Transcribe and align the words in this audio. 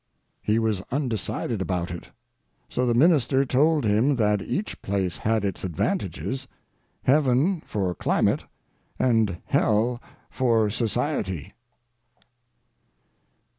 He 0.41 0.57
was 0.57 0.81
undecided 0.89 1.61
about 1.61 1.91
it. 1.91 2.09
So 2.69 2.87
the 2.87 2.95
minister 2.95 3.45
told 3.45 3.83
him 3.85 4.15
that 4.15 4.41
each 4.41 4.81
place 4.81 5.19
had 5.19 5.45
its 5.45 5.63
advantages—heaven 5.63 7.61
for 7.67 7.93
climate, 7.93 8.45
and 8.97 9.37
hell 9.45 10.01
for 10.31 10.71
society. 10.71 11.53